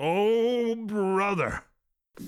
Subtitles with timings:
[0.00, 1.64] Oh, brother.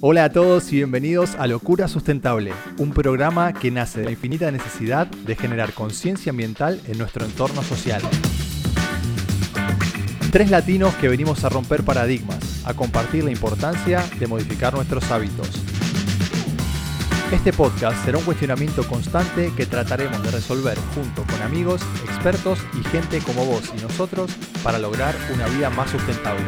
[0.00, 4.50] Hola a todos y bienvenidos a Locura Sustentable, un programa que nace de la infinita
[4.50, 8.02] necesidad de generar conciencia ambiental en nuestro entorno social.
[10.32, 15.48] Tres latinos que venimos a romper paradigmas, a compartir la importancia de modificar nuestros hábitos.
[17.30, 22.82] Este podcast será un cuestionamiento constante que trataremos de resolver junto con amigos, expertos y
[22.88, 24.32] gente como vos y nosotros
[24.64, 26.42] para lograr una vida más sustentable.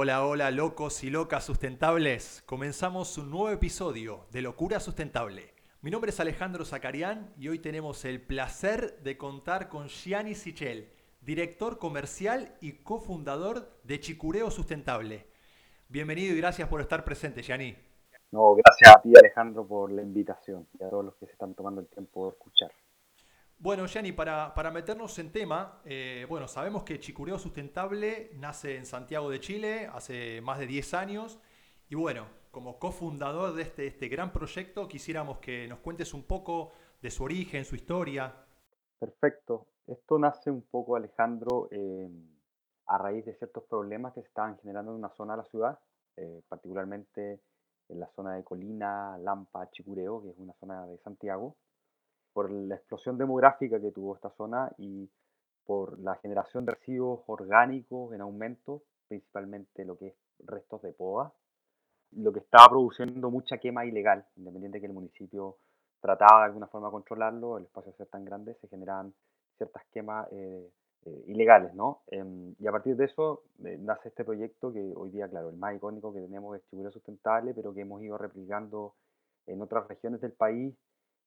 [0.00, 2.44] Hola, hola, locos y locas sustentables.
[2.46, 5.52] Comenzamos un nuevo episodio de Locura Sustentable.
[5.82, 10.92] Mi nombre es Alejandro Zacarián y hoy tenemos el placer de contar con Gianni Sichel,
[11.20, 15.26] director comercial y cofundador de Chicureo Sustentable.
[15.88, 17.76] Bienvenido y gracias por estar presente, Gianni.
[18.30, 21.54] No, gracias a ti Alejandro por la invitación y a todos los que se están
[21.54, 22.70] tomando el tiempo de escuchar.
[23.60, 28.86] Bueno, Gianni, para, para meternos en tema, eh, bueno, sabemos que Chicureo Sustentable nace en
[28.86, 31.40] Santiago de Chile hace más de 10 años
[31.88, 36.70] y bueno, como cofundador de este, este gran proyecto, quisiéramos que nos cuentes un poco
[37.02, 38.32] de su origen, su historia.
[39.00, 39.66] Perfecto.
[39.88, 42.08] Esto nace un poco, Alejandro, eh,
[42.86, 45.80] a raíz de ciertos problemas que se estaban generando en una zona de la ciudad,
[46.14, 47.40] eh, particularmente
[47.88, 51.56] en la zona de Colina, Lampa, Chicureo, que es una zona de Santiago
[52.38, 55.10] por la explosión demográfica que tuvo esta zona y
[55.64, 60.14] por la generación de residuos orgánicos en aumento, principalmente lo que es
[60.46, 61.32] restos de poda,
[62.12, 65.56] lo que estaba produciendo mucha quema ilegal, independiente de que el municipio
[66.00, 69.12] trataba de alguna forma de controlarlo, el espacio ser tan grande, se generaban
[69.56, 70.70] ciertas quemas eh,
[71.06, 72.02] eh, ilegales, ¿no?
[72.06, 75.56] Em, y a partir de eso eh, nace este proyecto que hoy día, claro, el
[75.56, 78.94] más icónico que tenemos es Chibura Sustentable, pero que hemos ido replicando
[79.46, 80.72] en otras regiones del país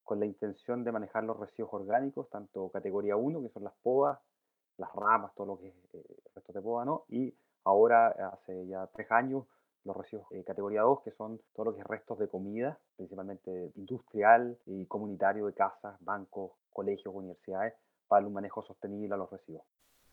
[0.04, 4.20] con la intención de manejar los residuos orgánicos, tanto categoría 1, que son las podas,
[4.78, 6.04] las ramas, todo lo que es eh,
[6.36, 7.06] restos de poda, ¿no?
[7.10, 9.46] Y ahora, hace ya tres años,
[9.84, 13.72] los residuos eh, categoría 2, que son todo lo que es restos de comida, principalmente
[13.76, 17.74] industrial y comunitario de casas, bancos, colegios, universidades,
[18.08, 19.64] para un manejo sostenible a los residuos.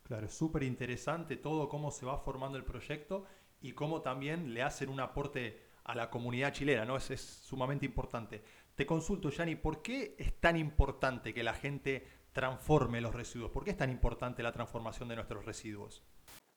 [0.05, 3.25] Claro, es súper interesante todo cómo se va formando el proyecto
[3.61, 6.97] y cómo también le hacen un aporte a la comunidad chilena, ¿no?
[6.97, 8.43] Es, es sumamente importante.
[8.79, 13.51] Te consulto, Yanni, ¿por qué es tan importante que la gente transforme los residuos?
[13.51, 16.05] ¿Por qué es tan importante la transformación de nuestros residuos?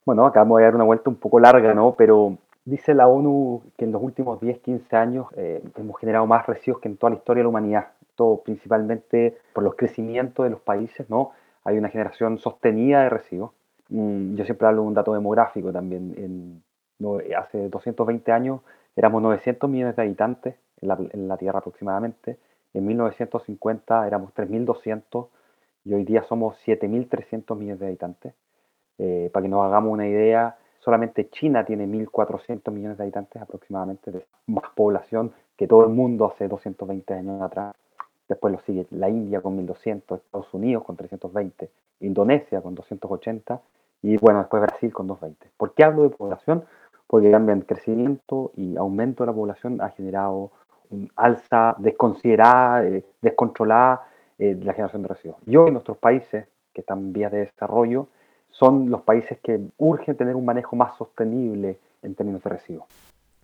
[0.05, 1.95] Bueno, acá vamos a dar una vuelta un poco larga, ¿no?
[1.97, 6.45] Pero dice la ONU que en los últimos 10, 15 años eh, hemos generado más
[6.45, 7.87] residuos que en toda la historia de la humanidad.
[8.13, 11.31] Todo principalmente por los crecimientos de los países, ¿no?
[11.63, 13.49] Hay una generación sostenida de residuos.
[13.89, 16.61] Mm, yo siempre hablo de un dato demográfico también.
[17.35, 18.61] Hace 220 años
[18.95, 22.37] éramos 900 millones de habitantes en la, Tierra aproximadamente.
[22.73, 25.27] En 1950 éramos 3.200
[25.85, 28.33] y hoy día somos 7.300 millones de habitantes.
[28.97, 34.11] Eh, para que nos hagamos una idea, solamente China tiene 1.400 millones de habitantes aproximadamente,
[34.11, 37.75] de más población que todo el mundo hace 220 años atrás.
[38.27, 41.69] Después lo sigue la India con 1.200, Estados Unidos con 320,
[42.01, 43.61] Indonesia con 280
[44.03, 45.53] y bueno, después Brasil con 220.
[45.57, 46.65] ¿Por qué hablo de población?
[47.11, 50.49] Porque también crecimiento y aumento de la población ha generado
[51.17, 54.07] alza desconsiderada, eh, descontrolada
[54.39, 55.37] eh, de la generación de residuos.
[55.45, 58.07] Y hoy nuestros países, que están en vías de desarrollo,
[58.49, 62.85] son los países que urgen tener un manejo más sostenible en términos de residuos.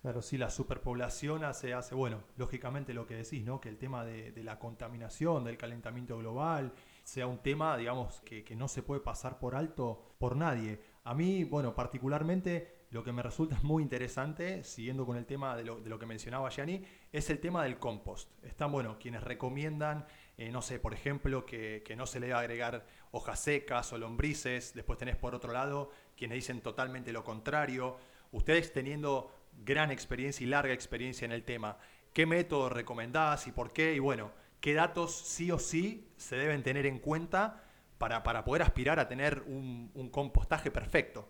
[0.00, 3.60] Claro, sí, la superpoblación hace, hace, bueno, lógicamente lo que decís, ¿no?
[3.60, 6.72] Que el tema de, la contaminación, del calentamiento global,
[7.04, 10.80] sea un tema, digamos, que, que, no se puede pasar por alto por nadie.
[11.04, 15.64] A mí, bueno, particularmente lo que me resulta muy interesante, siguiendo con el tema de
[15.64, 18.30] lo, de lo que mencionaba Gianni, es el tema del compost.
[18.44, 20.06] Están, bueno, quienes recomiendan,
[20.38, 24.72] eh, no sé, por ejemplo, que, no se le debe agregar hojas secas o lombrices.
[24.72, 27.96] Después tenés por otro lado quienes dicen totalmente lo contrario.
[28.30, 29.32] Ustedes teniendo
[29.64, 31.78] gran experiencia y larga experiencia en el tema,
[32.12, 33.94] ¿qué método recomendás y por qué?
[33.94, 37.64] Y bueno, ¿qué datos sí o sí se deben tener en cuenta
[37.98, 41.28] para, poder aspirar a tener un compostaje perfecto?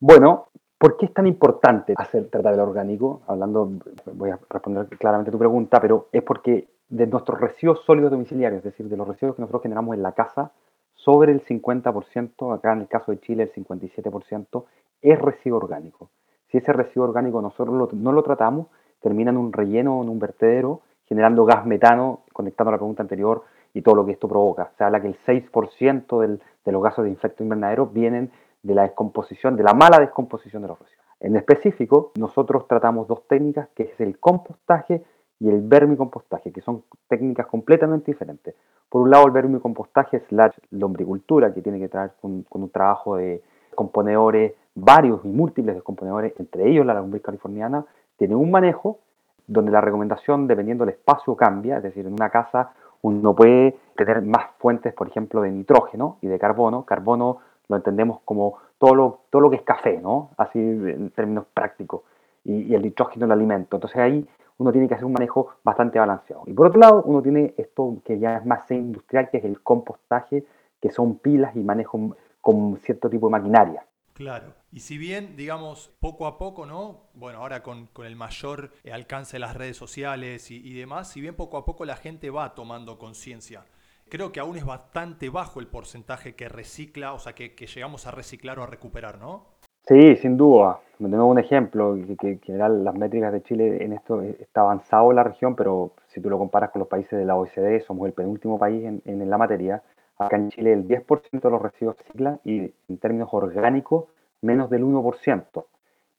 [0.00, 0.50] Bueno,
[0.80, 3.20] ¿Por qué es tan importante hacer tratar el orgánico?
[3.26, 3.70] Hablando,
[4.14, 8.72] voy a responder claramente tu pregunta, pero es porque de nuestros residuos sólidos domiciliarios, es
[8.72, 10.52] decir, de los residuos que nosotros generamos en la casa,
[10.94, 14.64] sobre el 50%, acá en el caso de Chile el 57%,
[15.02, 16.08] es residuo orgánico.
[16.50, 18.68] Si ese residuo orgánico nosotros no lo tratamos,
[19.02, 23.42] termina en un relleno, en un vertedero, generando gas metano, conectando a la pregunta anterior
[23.74, 24.70] y todo lo que esto provoca.
[24.78, 28.30] Se habla que el 6% del, de los gases de efecto invernadero vienen
[28.62, 31.06] de la descomposición, de la mala descomposición de los residuos.
[31.20, 35.04] En específico, nosotros tratamos dos técnicas, que es el compostaje
[35.38, 38.54] y el vermicompostaje, que son técnicas completamente diferentes.
[38.88, 43.16] Por un lado, el vermicompostaje es la lombricultura, que tiene que traer con, un trabajo
[43.16, 47.84] de descomponedores, varios y múltiples descomponedores, entre ellos la lombriz californiana,
[48.16, 48.98] tiene un manejo
[49.46, 51.78] donde la recomendación, dependiendo del espacio, cambia.
[51.78, 52.72] Es decir, en una casa
[53.02, 56.84] uno puede tener más fuentes, por ejemplo, de nitrógeno y de carbono.
[56.84, 57.38] Carbono
[57.70, 60.30] lo entendemos como todo lo, todo lo que es café, ¿no?
[60.36, 62.02] Así en términos prácticos.
[62.44, 63.76] Y, el nitrógeno el alimento.
[63.76, 64.26] Entonces ahí
[64.58, 66.42] uno tiene que hacer un manejo bastante balanceado.
[66.46, 69.62] Y por otro lado, uno tiene esto que ya es más industrial, que es el
[69.62, 70.44] compostaje,
[70.80, 73.84] que son pilas y manejo con cierto tipo de maquinaria.
[74.14, 74.52] Claro.
[74.72, 77.08] Y si bien, digamos, poco a poco, ¿no?
[77.14, 81.56] Bueno, ahora con, el mayor alcance de las redes sociales y, demás, si bien poco
[81.56, 83.64] a poco la gente va tomando conciencia,
[84.10, 88.10] creo que aún es bastante bajo el porcentaje que recicla, o sea, que, llegamos a
[88.10, 89.46] reciclar o a recuperar, ¿no?
[89.86, 90.80] Sí, sin duda.
[90.98, 95.24] Tenemos un ejemplo, que, en general las métricas de Chile en esto está avanzado la
[95.24, 98.58] región, pero si tú lo comparas con los países de la OECD, somos el penúltimo
[98.58, 99.82] país en, en la materia.
[100.18, 104.04] Acá en Chile el 10% de los residuos reciclan y en términos orgánicos
[104.42, 105.64] menos del 1%.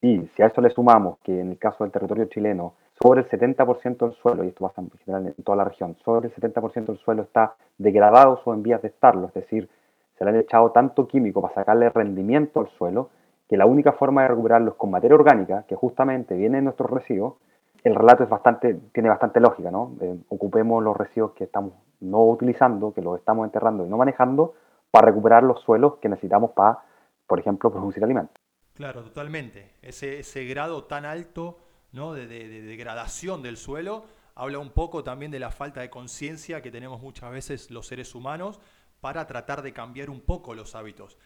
[0.01, 3.29] Y si a eso le sumamos que en el caso del territorio chileno, sobre el
[3.29, 6.85] 70% del suelo, y esto pasa en general en toda la región, sobre el 70%
[6.85, 9.69] del suelo está degradado o en vías de estarlo, es decir,
[10.17, 13.09] se le han echado tanto químico para sacarle rendimiento al suelo
[13.49, 16.89] que la única forma de recuperarlo es con materia orgánica, que justamente viene de nuestros
[16.89, 17.33] residuos,
[17.83, 19.93] el relato es bastante, tiene bastante lógica, ¿no?
[19.99, 24.53] Eh, ocupemos los residuos que estamos no utilizando, que los estamos enterrando y no manejando,
[24.91, 26.79] para recuperar los suelos que necesitamos para,
[27.25, 28.35] por ejemplo, producir alimentos.
[28.73, 29.71] Claro, totalmente.
[29.81, 31.57] Ese, ese grado tan alto
[31.91, 32.13] ¿no?
[32.13, 34.05] de, degradación del suelo
[34.35, 38.15] habla un poco también de la falta de conciencia que tenemos muchas veces los seres
[38.15, 38.59] humanos
[38.99, 41.17] para tratar de cambiar un poco los hábitos.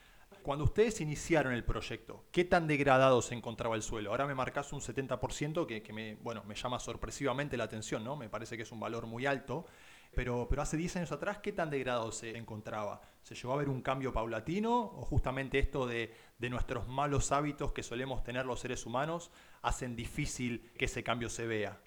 [0.42, 4.12] Cuando ustedes iniciaron el proyecto, ¿qué tan degradado se encontraba el suelo?
[4.12, 8.16] Ahora me marcas un 70% que, que me, bueno, me llama sorpresivamente la atención, ¿no?
[8.16, 9.66] Me parece que es un valor muy alto.
[10.13, 13.02] Pero, pero hace 10 años atrás, ¿qué tan degradado se encontraba?
[13.22, 17.72] ¿Se llegó a ver un cambio paulatino o justamente esto de, de nuestros malos hábitos
[17.72, 19.31] que solemos tener los seres humanos
[19.62, 21.78] hacen difícil que ese cambio se vea?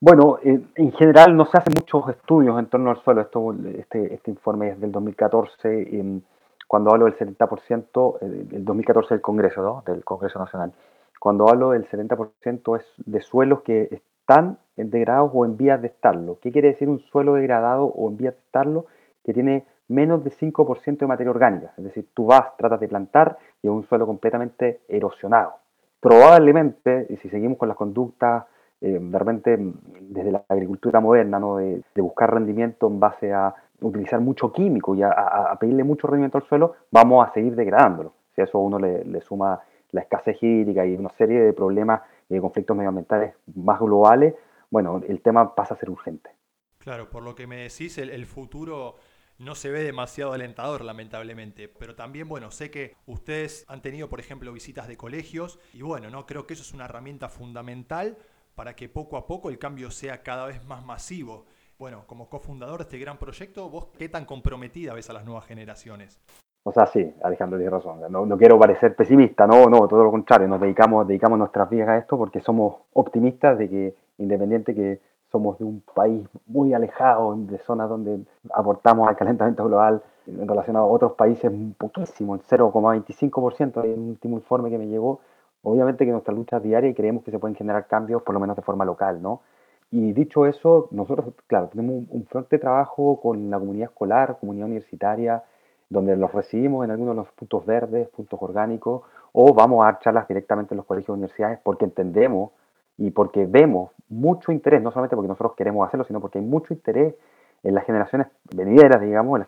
[0.00, 3.22] Bueno, en general no se hacen muchos estudios en torno al suelo.
[3.22, 6.20] Esto, este, este informe es del 2014.
[6.68, 9.82] cuando hablo del 70%, el 2014 del Congreso, ¿no?
[9.86, 10.74] del Congreso Nacional.
[11.18, 16.38] Cuando hablo del 70% es de suelos que están degradados o en vías de estarlo.
[16.40, 18.86] ¿Qué quiere decir un suelo degradado o en vías de estarlo?
[19.24, 21.72] Que tiene menos de 5% de materia orgánica.
[21.76, 25.54] Es decir, tú vas, tratas de plantar y es un suelo completamente erosionado.
[26.00, 28.44] Probablemente, y si seguimos con las conductas,
[28.80, 29.56] eh, de repente
[30.00, 31.56] desde la agricultura moderna, ¿no?
[31.56, 36.44] de, buscar rendimiento en base a utilizar mucho químico y a, pedirle mucho rendimiento al
[36.44, 38.12] suelo, vamos a seguir degradándolo.
[38.34, 39.60] Si a eso uno le, le suma
[39.92, 44.34] la escasez hídrica y una serie de problemas y de conflictos medioambientales más globales,
[44.74, 46.30] bueno, el tema pasa a ser urgente.
[46.78, 48.96] Claro, por lo que me decís, el, futuro
[49.38, 51.68] no se ve demasiado alentador, lamentablemente.
[51.68, 56.10] Pero también, bueno, sé que ustedes han tenido, por ejemplo, visitas de colegios y bueno,
[56.10, 58.18] no creo que eso es una herramienta fundamental
[58.56, 61.46] para que poco a poco el cambio sea cada vez más masivo.
[61.78, 65.46] Bueno, como cofundador de este gran proyecto, ¿vos qué tan comprometida ves a las nuevas
[65.46, 66.20] generaciones?
[66.66, 68.00] O sea, sí, Alejandro tiene razón.
[68.10, 70.48] No, no, quiero parecer pesimista, no, no, todo lo contrario.
[70.48, 74.98] Nos dedicamos, dedicamos nuestras vidas a esto porque somos optimistas de que, independiente que
[75.30, 78.20] somos de un país muy alejado, de zonas donde
[78.54, 84.36] aportamos al calentamiento global en relación a otros países poquísimo, el 0,25%, en un último
[84.36, 85.20] informe que me llegó.
[85.62, 88.40] Obviamente que nuestra lucha es diaria y creemos que se pueden generar cambios, por lo
[88.40, 89.42] menos de forma local, ¿no?
[89.90, 95.42] Y dicho eso, nosotros, claro, tenemos un, un trabajo con la comunidad escolar, comunidad universitaria,
[95.88, 100.00] donde los recibimos en algunos de los puntos verdes, puntos orgánicos, o vamos a dar
[100.00, 102.52] charlas directamente en los colegios y universidades porque entendemos
[102.96, 106.72] y porque vemos mucho interés, no solamente porque nosotros queremos hacerlo, sino porque hay mucho
[106.72, 107.14] interés
[107.62, 109.42] en las generaciones venideras, digamos,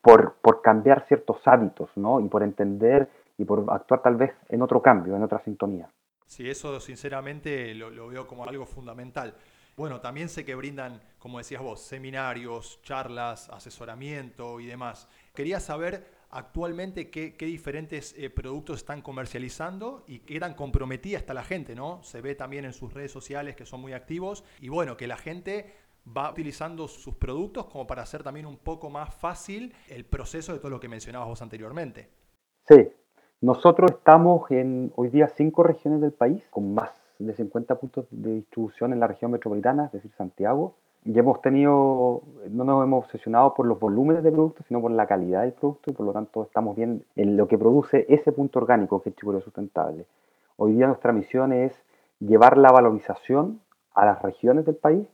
[0.00, 2.20] por, por cambiar ciertos hábitos, ¿no?
[2.20, 5.88] Y por entender y por actuar tal vez en otro cambio, en otra sintonía.
[6.26, 9.34] Sí, eso sinceramente lo, lo veo como algo fundamental.
[9.76, 15.06] Bueno, también sé que brindan, como decías vos, seminarios, charlas, asesoramiento y demás.
[15.34, 21.44] Quería saber actualmente qué, diferentes eh, productos están comercializando y qué tan comprometida está la
[21.44, 22.02] gente, ¿no?
[22.02, 25.18] Se ve también en sus redes sociales que son muy activos y bueno, que la
[25.18, 25.74] gente
[26.06, 30.58] va utilizando sus productos como para hacer también un poco más fácil el proceso de
[30.58, 32.08] todo lo que mencionabas vos anteriormente.
[32.66, 32.88] Sí,
[33.42, 38.34] nosotros estamos en hoy día cinco regiones del país con más de 50 puntos de
[38.34, 40.74] distribución en la región metropolitana, es decir, Santiago.
[41.04, 45.06] Y hemos tenido, no nos hemos obsesionado por los volúmenes de productos, sino por la
[45.06, 48.58] calidad del producto y por lo tanto estamos bien en lo que produce ese punto
[48.58, 50.06] orgánico que es Chicureo Sustentable.
[50.56, 51.72] Hoy día nuestra misión es
[52.18, 53.60] llevar la valorización
[53.94, 55.06] a las regiones del país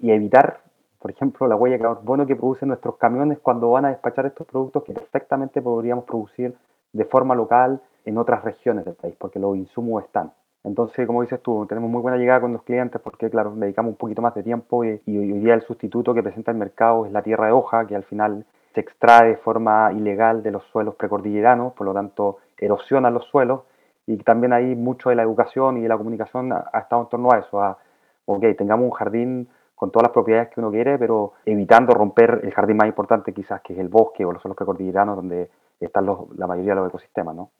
[0.00, 0.60] y evitar,
[0.98, 4.46] por ejemplo, la huella de carbono que producen nuestros camiones cuando van a despachar estos
[4.46, 6.56] productos que perfectamente podríamos producir
[6.92, 10.32] de forma local en otras regiones del país, porque los insumos están.
[10.66, 13.96] Entonces, como dices tú, tenemos muy buena llegada con los clientes porque, claro, dedicamos un
[13.96, 17.22] poquito más de tiempo y, hoy día el sustituto que presenta el mercado es la
[17.22, 18.44] tierra de hoja, que al final
[18.74, 23.60] se extrae de forma ilegal de los suelos precordilleranos, por lo tanto erosiona los suelos
[24.08, 27.30] y también ahí mucho de la educación y de la comunicación ha, estado en torno
[27.30, 27.78] a eso, a,
[28.24, 32.52] ok, tengamos un jardín con todas las propiedades que uno quiere, pero evitando romper el
[32.52, 36.46] jardín más importante quizás, que es el bosque o los suelos precordilleranos, donde están la
[36.48, 37.50] mayoría de los ecosistemas, ¿no?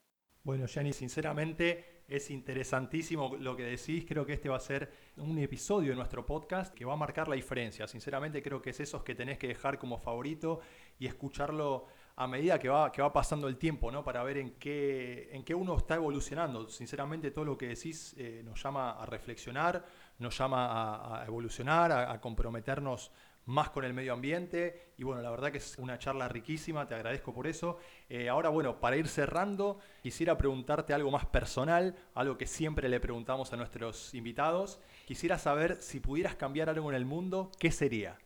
[0.47, 4.05] Bueno, Jenny, sinceramente es interesantísimo lo que decís.
[4.07, 7.27] Creo que este va a ser un episodio de nuestro podcast que va a marcar
[7.27, 7.85] la diferencia.
[7.85, 10.61] Sinceramente creo que es esos que tenés que dejar como favorito
[10.99, 14.05] y escucharlo a medida que va, que va pasando el tiempo, ¿no?
[14.05, 16.69] Para ver en qué, en qué uno está evolucionando.
[16.69, 19.85] Sinceramente todo lo que decís eh, nos llama a reflexionar,
[20.17, 23.11] nos llama a, evolucionar, a comprometernos
[23.47, 24.91] más con el medio ambiente.
[24.97, 27.77] Y bueno, la verdad que es una charla riquísima, te agradezco por eso.
[28.09, 32.99] Eh, ahora, bueno, para ir cerrando, quisiera preguntarte algo más personal, algo que siempre le
[32.99, 34.79] preguntamos a nuestros invitados.
[35.05, 38.17] Quisiera saber si pudieras cambiar algo en el mundo, ¿qué sería?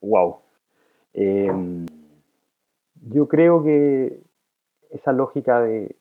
[0.00, 0.40] Wow.
[1.14, 1.86] Em,
[3.10, 4.20] yo creo que
[4.90, 5.96] esa lógica de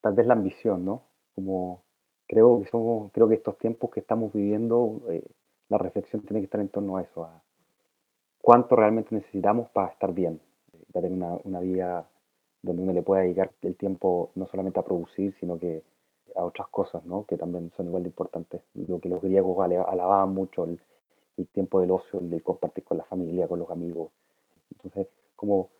[0.00, 1.04] tal vez la ambición, ¿no?
[1.34, 1.84] Como
[2.26, 5.24] creo que somos, creo que estos tiempos que estamos viviendo, eh,
[5.68, 7.28] la reflexión tiene que estar en torno a eso,
[8.42, 10.40] cuánto realmente necesitamos para estar bien,
[10.92, 12.06] para tener una, una vida
[12.60, 15.82] donde uno le pueda dedicar el tiempo no solamente a producir, sino que
[16.36, 17.24] a otras cosas, ¿no?
[17.26, 18.62] que también son igual de importantes.
[18.74, 20.80] Lo que los griegos alababan mucho, el,
[21.52, 24.12] tiempo del ocio, el de compartir con la familia, con los amigos.
[24.70, 25.70] Entonces, como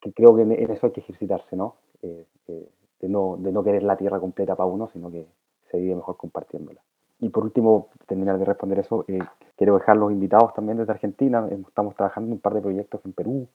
[0.00, 1.74] que creo que en, eso hay que ejercitarse, ¿no?
[2.02, 2.68] Eh, eh,
[3.00, 3.36] de ¿no?
[3.36, 5.26] De no querer la tierra completa para uno, sino que
[5.70, 6.80] se vive mejor compartiéndola.
[7.18, 9.18] Y por último, terminar de responder eso, eh,
[9.58, 11.46] quiero dejar los invitados también desde Argentina.
[11.50, 13.48] Estamos trabajando en un par de proyectos en Perú.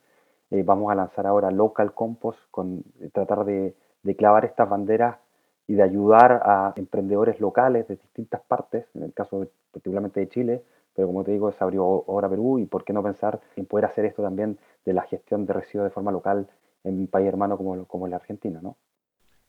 [0.52, 3.76] Eh, vamos a lanzar ahora Local Compost, con eh, tratar de,
[4.18, 5.18] clavar estas banderas
[5.66, 10.64] y de ayudar a emprendedores locales de distintas partes, en el caso particularmente de Chile,
[10.94, 13.86] pero como te digo, se abrió ahora Perú y por qué no pensar en poder
[13.86, 16.48] hacer esto también de la gestión de residuos de forma local
[16.84, 18.76] en un país hermano como, como la Argentina, ¿no?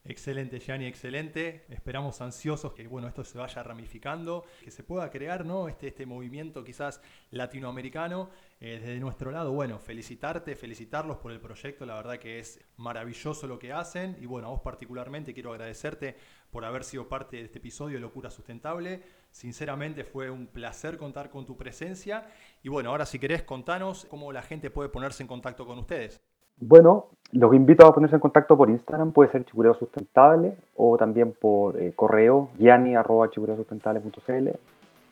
[0.06, 1.64] Excelente, Gianni, excelente.
[1.70, 5.66] Esperamos ansiosos que bueno, esto se vaya ramificando, que se pueda crear ¿no?
[5.66, 8.28] este, este movimiento quizás latinoamericano.
[8.60, 11.86] Eh, desde nuestro lado, bueno, felicitarte, felicitarlos por el proyecto.
[11.86, 14.14] La verdad que es maravilloso lo que hacen.
[14.20, 16.16] Y bueno, a vos particularmente quiero agradecerte
[16.50, 19.02] por haber sido parte de este episodio de Locura Sustentable.
[19.30, 22.26] Sinceramente fue un placer contar con tu presencia.
[22.62, 26.20] Y bueno, ahora si querés, contanos cómo la gente puede ponerse en contacto con ustedes.
[26.58, 31.32] Bueno, los invito a ponerse en contacto por Instagram, puede ser Chicureo Sustentable o también
[31.32, 34.50] por eh, correo gianni.chicureosustentable.cl,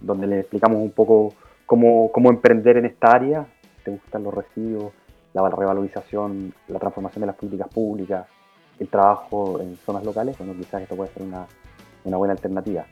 [0.00, 1.34] donde le explicamos un poco
[1.66, 3.46] cómo, cómo emprender en esta área,
[3.78, 4.92] si te gustan los residuos,
[5.32, 8.26] la revalorización, la transformación de las políticas públicas,
[8.78, 11.46] el trabajo en zonas locales, bueno, quizás esto puede ser una,
[12.04, 12.84] una buena alternativa.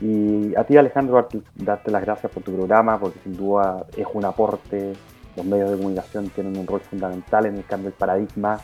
[0.00, 4.24] Y a ti Alejandro, darte las gracias por tu programa, porque sin duda es un
[4.24, 4.94] aporte
[5.36, 8.60] los medios de comunicación tienen un rol fundamental en el cambio del paradigma,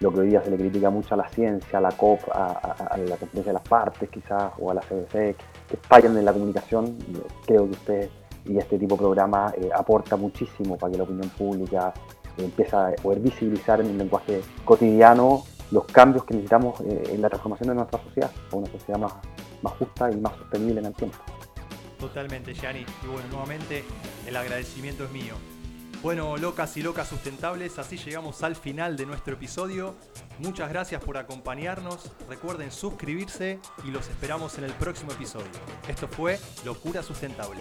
[0.00, 2.96] lo que hoy día se le critica mucho a la ciencia, a la COP, a,
[2.98, 5.36] la conferencia de las partes quizás, o a la CBC,
[5.68, 6.98] que fallan en la comunicación.
[7.46, 8.10] Creo que usted
[8.44, 11.92] y este tipo de programa eh, aporta muchísimo para que la opinión pública
[12.36, 17.22] eh, empiece a poder visibilizar en un lenguaje cotidiano los cambios que necesitamos eh, en
[17.22, 19.12] la transformación de nuestra sociedad, a una sociedad más,
[19.62, 21.18] más justa y más sostenible en el tiempo.
[21.98, 22.84] Totalmente, Gianni.
[23.04, 23.84] Y bueno, nuevamente
[24.26, 25.34] el agradecimiento es mío.
[26.02, 29.94] Bueno, locas y locas sustentables, así llegamos al final de nuestro episodio.
[30.40, 32.10] Muchas gracias por acompañarnos.
[32.28, 35.46] Recuerden suscribirse y los esperamos en el próximo episodio.
[35.86, 37.60] Esto fue Locura Sustentable.